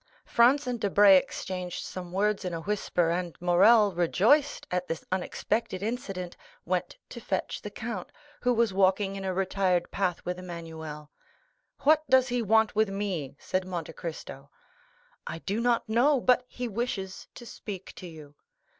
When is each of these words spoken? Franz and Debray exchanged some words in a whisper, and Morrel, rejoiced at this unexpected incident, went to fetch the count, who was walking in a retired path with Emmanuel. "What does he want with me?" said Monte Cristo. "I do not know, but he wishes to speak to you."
Franz 0.25 0.65
and 0.65 0.79
Debray 0.81 1.15
exchanged 1.15 1.83
some 1.85 2.11
words 2.11 2.43
in 2.43 2.55
a 2.55 2.61
whisper, 2.61 3.11
and 3.11 3.39
Morrel, 3.39 3.93
rejoiced 3.93 4.65
at 4.71 4.87
this 4.87 5.05
unexpected 5.11 5.83
incident, 5.83 6.35
went 6.65 6.97
to 7.09 7.19
fetch 7.21 7.61
the 7.61 7.69
count, 7.69 8.11
who 8.41 8.51
was 8.51 8.73
walking 8.73 9.15
in 9.15 9.23
a 9.23 9.31
retired 9.31 9.91
path 9.91 10.25
with 10.25 10.39
Emmanuel. 10.39 11.11
"What 11.83 12.01
does 12.09 12.29
he 12.29 12.41
want 12.41 12.73
with 12.73 12.89
me?" 12.89 13.37
said 13.39 13.67
Monte 13.67 13.93
Cristo. 13.93 14.49
"I 15.27 15.37
do 15.37 15.61
not 15.61 15.87
know, 15.87 16.19
but 16.19 16.45
he 16.47 16.67
wishes 16.67 17.27
to 17.35 17.45
speak 17.45 17.93
to 17.97 18.07
you." 18.07 18.33